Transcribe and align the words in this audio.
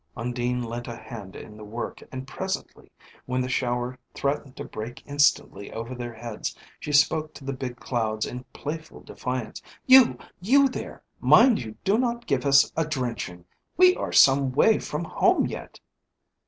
Undine 0.17 0.63
lent 0.63 0.87
a 0.87 0.95
hand 0.95 1.35
in 1.35 1.57
the 1.57 1.63
work, 1.63 2.01
and 2.11 2.27
presently, 2.27 2.91
when 3.27 3.39
the 3.39 3.47
shower 3.47 3.99
threatened 4.15 4.55
to 4.55 4.63
break 4.65 5.03
instantly 5.05 5.71
over 5.71 5.93
their 5.93 6.15
heads, 6.15 6.57
she 6.79 6.91
spoke 6.91 7.35
to 7.35 7.43
the 7.45 7.53
big 7.53 7.77
clouds 7.77 8.25
in 8.25 8.43
playful 8.51 9.01
defiance: 9.01 9.61
"You, 9.85 10.17
you 10.39 10.69
there! 10.69 11.03
mind 11.19 11.61
you 11.61 11.75
do 11.83 11.99
not 11.99 12.25
give 12.25 12.47
us 12.47 12.71
a 12.75 12.83
drenching; 12.83 13.45
we 13.77 13.95
are 13.95 14.11
some 14.11 14.51
way 14.51 14.79
from 14.79 15.03
home 15.03 15.45
yet." 15.45 15.79